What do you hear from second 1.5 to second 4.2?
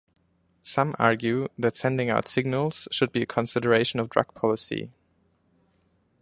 that sending out signals should be a consideration of